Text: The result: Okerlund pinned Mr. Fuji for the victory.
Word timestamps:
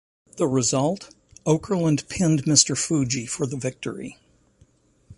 The 0.37 0.47
result: 0.47 1.13
Okerlund 1.45 2.09
pinned 2.09 2.45
Mr. 2.45 2.75
Fuji 2.75 3.27
for 3.27 3.45
the 3.45 3.55
victory. 3.55 4.17